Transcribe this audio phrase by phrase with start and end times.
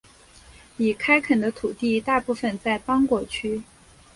[0.77, 3.61] 已开垦的土地大部分在邦果区。